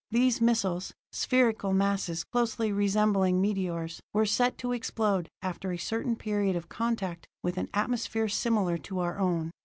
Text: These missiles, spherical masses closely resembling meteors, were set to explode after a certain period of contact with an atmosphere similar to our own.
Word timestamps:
These 0.09 0.41
missiles, 0.41 0.95
spherical 1.11 1.73
masses 1.73 2.23
closely 2.23 2.71
resembling 2.71 3.39
meteors, 3.39 4.01
were 4.13 4.25
set 4.25 4.57
to 4.57 4.71
explode 4.71 5.29
after 5.43 5.71
a 5.71 5.77
certain 5.77 6.15
period 6.15 6.55
of 6.55 6.69
contact 6.69 7.27
with 7.43 7.55
an 7.59 7.69
atmosphere 7.71 8.27
similar 8.27 8.79
to 8.79 8.97
our 8.97 9.19
own. 9.19 9.51